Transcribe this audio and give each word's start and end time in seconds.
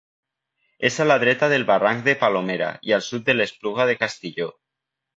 És 0.89 0.97
a 1.03 1.07
la 1.07 1.17
dreta 1.25 1.51
del 1.53 1.67
barranc 1.69 2.03
de 2.09 2.17
Palomera 2.23 2.73
i 2.91 2.97
al 3.01 3.07
sud 3.13 3.31
de 3.31 3.39
l'Espluga 3.39 3.91
de 3.93 4.01
Castilló. 4.05 4.53